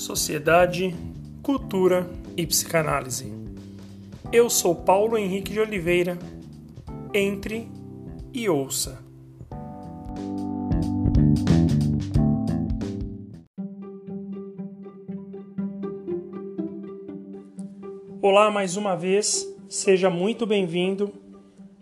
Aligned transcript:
sociedade, 0.00 0.94
cultura 1.42 2.08
e 2.34 2.46
psicanálise. 2.46 3.30
Eu 4.32 4.48
sou 4.48 4.74
Paulo 4.74 5.18
Henrique 5.18 5.52
de 5.52 5.60
Oliveira. 5.60 6.18
Entre 7.12 7.68
e 8.32 8.48
ouça. 8.48 8.98
Olá 18.22 18.50
mais 18.50 18.76
uma 18.76 18.96
vez, 18.96 19.46
seja 19.68 20.08
muito 20.08 20.46
bem-vindo. 20.46 21.12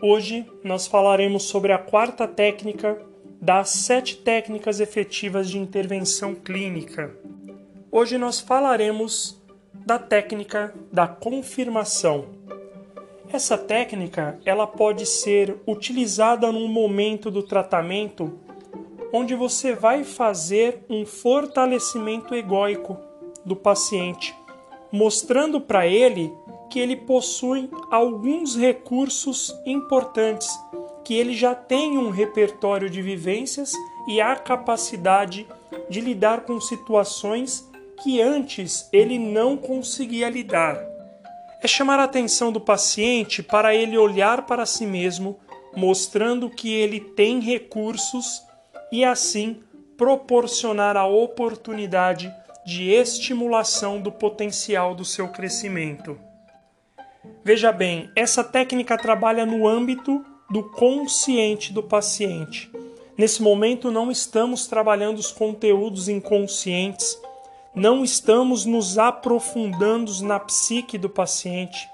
Hoje 0.00 0.46
nós 0.64 0.86
falaremos 0.86 1.42
sobre 1.42 1.70
a 1.72 1.78
quarta 1.78 2.26
técnica 2.26 2.98
das 3.42 3.68
sete 3.70 4.16
técnicas 4.16 4.80
efetivas 4.80 5.50
de 5.50 5.58
intervenção 5.58 6.34
clínica 6.34 7.14
Hoje 7.98 8.18
nós 8.18 8.40
falaremos 8.40 9.40
da 9.72 9.98
técnica 9.98 10.74
da 10.92 11.08
confirmação. 11.08 12.26
Essa 13.32 13.56
técnica, 13.56 14.38
ela 14.44 14.66
pode 14.66 15.06
ser 15.06 15.56
utilizada 15.66 16.52
num 16.52 16.68
momento 16.68 17.30
do 17.30 17.42
tratamento 17.42 18.38
onde 19.14 19.34
você 19.34 19.74
vai 19.74 20.04
fazer 20.04 20.84
um 20.90 21.06
fortalecimento 21.06 22.34
egóico 22.34 22.98
do 23.42 23.56
paciente, 23.56 24.36
mostrando 24.92 25.58
para 25.58 25.86
ele 25.86 26.30
que 26.68 26.78
ele 26.78 26.96
possui 26.96 27.70
alguns 27.90 28.54
recursos 28.56 29.58
importantes, 29.64 30.50
que 31.02 31.14
ele 31.14 31.32
já 31.32 31.54
tem 31.54 31.96
um 31.96 32.10
repertório 32.10 32.90
de 32.90 33.00
vivências 33.00 33.72
e 34.06 34.20
a 34.20 34.36
capacidade 34.36 35.46
de 35.88 36.02
lidar 36.02 36.42
com 36.42 36.60
situações 36.60 37.66
que 38.02 38.20
antes 38.20 38.88
ele 38.92 39.18
não 39.18 39.56
conseguia 39.56 40.28
lidar. 40.28 40.78
É 41.62 41.66
chamar 41.66 41.98
a 41.98 42.04
atenção 42.04 42.52
do 42.52 42.60
paciente 42.60 43.42
para 43.42 43.74
ele 43.74 43.96
olhar 43.96 44.46
para 44.46 44.66
si 44.66 44.86
mesmo, 44.86 45.38
mostrando 45.74 46.50
que 46.50 46.72
ele 46.72 47.00
tem 47.00 47.40
recursos 47.40 48.42
e 48.92 49.04
assim 49.04 49.60
proporcionar 49.96 50.96
a 50.96 51.06
oportunidade 51.06 52.32
de 52.64 52.90
estimulação 52.90 54.00
do 54.00 54.12
potencial 54.12 54.94
do 54.94 55.04
seu 55.04 55.28
crescimento. 55.28 56.18
Veja 57.44 57.72
bem, 57.72 58.10
essa 58.14 58.42
técnica 58.42 58.98
trabalha 58.98 59.46
no 59.46 59.66
âmbito 59.66 60.24
do 60.50 60.62
consciente 60.70 61.72
do 61.72 61.82
paciente. 61.82 62.70
Nesse 63.16 63.42
momento, 63.42 63.90
não 63.90 64.10
estamos 64.10 64.66
trabalhando 64.66 65.18
os 65.18 65.32
conteúdos 65.32 66.08
inconscientes 66.08 67.18
não 67.76 68.02
estamos 68.02 68.64
nos 68.64 68.96
aprofundando 68.96 70.10
na 70.22 70.40
psique 70.40 70.96
do 70.96 71.10
paciente, 71.10 71.86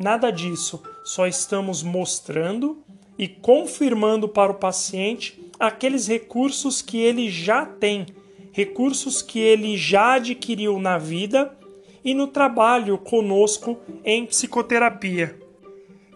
nada 0.00 0.30
disso, 0.30 0.82
só 1.04 1.26
estamos 1.26 1.82
mostrando 1.82 2.82
e 3.18 3.28
confirmando 3.28 4.26
para 4.26 4.50
o 4.50 4.54
paciente 4.54 5.38
aqueles 5.60 6.08
recursos 6.08 6.80
que 6.80 6.96
ele 6.96 7.30
já 7.30 7.66
tem, 7.66 8.06
recursos 8.50 9.20
que 9.20 9.38
ele 9.38 9.76
já 9.76 10.14
adquiriu 10.14 10.78
na 10.78 10.96
vida 10.96 11.54
e 12.02 12.14
no 12.14 12.28
trabalho 12.28 12.96
conosco 12.96 13.78
em 14.02 14.24
psicoterapia. 14.24 15.38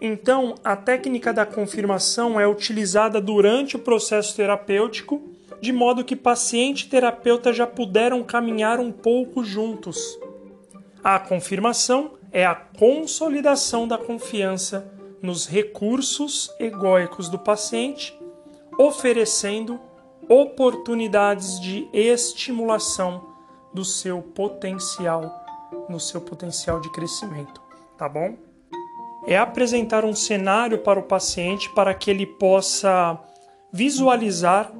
Então, 0.01 0.55
a 0.63 0.75
técnica 0.75 1.31
da 1.31 1.45
confirmação 1.45 2.39
é 2.39 2.47
utilizada 2.47 3.21
durante 3.21 3.75
o 3.75 3.79
processo 3.79 4.35
terapêutico 4.35 5.30
de 5.59 5.71
modo 5.71 6.03
que 6.03 6.15
paciente 6.15 6.85
e 6.85 6.89
terapeuta 6.89 7.51
já 7.51 7.67
puderam 7.67 8.23
caminhar 8.23 8.79
um 8.79 8.91
pouco 8.91 9.43
juntos. 9.43 10.17
A 11.03 11.19
confirmação 11.19 12.11
é 12.31 12.45
a 12.45 12.55
consolidação 12.55 13.87
da 13.87 13.97
confiança 13.97 14.91
nos 15.21 15.45
recursos 15.45 16.51
egóicos 16.59 17.29
do 17.29 17.37
paciente, 17.37 18.17
oferecendo 18.77 19.79
oportunidades 20.27 21.59
de 21.59 21.87
estimulação 21.93 23.29
do 23.73 23.83
seu 23.83 24.21
potencial, 24.21 25.43
no 25.89 25.99
seu 25.99 26.21
potencial 26.21 26.79
de 26.79 26.91
crescimento, 26.91 27.61
tá 27.97 28.07
bom? 28.07 28.37
É 29.27 29.37
apresentar 29.37 30.03
um 30.03 30.15
cenário 30.15 30.79
para 30.79 30.99
o 30.99 31.03
paciente 31.03 31.69
para 31.75 31.93
que 31.93 32.09
ele 32.09 32.25
possa 32.25 33.19
visualizar 33.71 34.71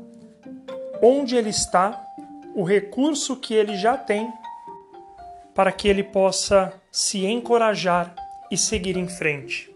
onde 1.01 1.35
ele 1.35 1.49
está, 1.49 2.05
o 2.53 2.63
recurso 2.63 3.35
que 3.35 3.53
ele 3.53 3.75
já 3.75 3.97
tem, 3.97 4.31
para 5.55 5.71
que 5.71 5.87
ele 5.87 6.03
possa 6.03 6.73
se 6.91 7.25
encorajar 7.25 8.13
e 8.49 8.57
seguir 8.57 8.97
em 8.97 9.07
frente. 9.07 9.73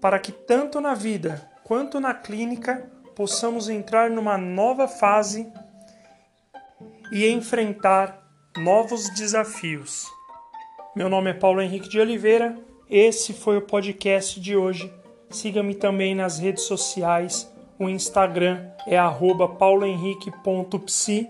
Para 0.00 0.18
que 0.18 0.30
tanto 0.30 0.80
na 0.80 0.94
vida 0.94 1.50
quanto 1.64 1.98
na 1.98 2.14
clínica 2.14 2.90
possamos 3.14 3.68
entrar 3.68 4.10
numa 4.10 4.38
nova 4.38 4.86
fase 4.86 5.52
e 7.10 7.26
enfrentar 7.26 8.22
novos 8.56 9.08
desafios. 9.10 10.06
Meu 10.94 11.08
nome 11.08 11.30
é 11.30 11.34
Paulo 11.34 11.60
Henrique 11.60 11.88
de 11.88 11.98
Oliveira, 11.98 12.56
esse 12.88 13.32
foi 13.32 13.56
o 13.58 13.62
podcast 13.62 14.40
de 14.40 14.56
hoje. 14.56 14.92
Siga-me 15.30 15.74
também 15.74 16.14
nas 16.14 16.38
redes 16.38 16.64
sociais 16.64 17.50
o 17.78 17.88
Instagram 17.88 18.68
é 18.86 18.98
paulohenrique.psi. 19.48 21.26